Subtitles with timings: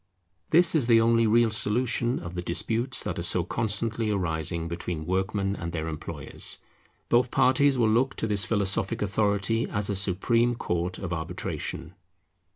[0.49, 5.05] This is the only real solution of the disputes that are so constantly arising between
[5.05, 6.57] workmen and their employers.
[7.07, 11.93] Both parties will look to this philosophic authority as a supreme court of arbitration.